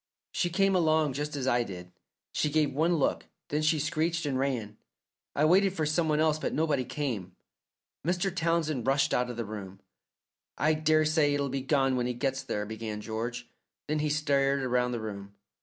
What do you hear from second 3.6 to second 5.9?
she screeched and ran. I waited for